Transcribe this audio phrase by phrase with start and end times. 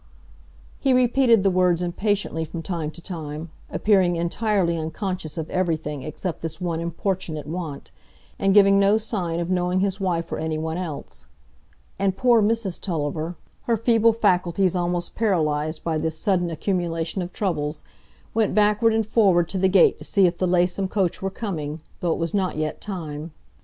[0.79, 6.41] He repeated the words impatiently from time to time, appearing entirely unconscious of everything except
[6.41, 7.91] this one importunate want,
[8.39, 11.27] and giving no sign of knowing his wife or any one else;
[11.99, 13.35] and poor Mrs Tulliver,
[13.65, 17.83] her feeble faculties almost paralyzed by this sudden accumulation of troubles,
[18.33, 21.79] went backward and forward to the gate to see if the Laceham coach were coming,
[21.99, 23.33] though it was not yet time.